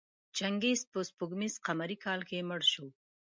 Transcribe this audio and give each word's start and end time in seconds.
چنګیز 0.37 0.81
په 0.91 0.99
سپوږمیز 1.09 1.53
قمري 1.65 1.97
کال 2.05 2.21
کې 2.29 2.45
مړ 2.49 2.61
شو. 2.71 2.87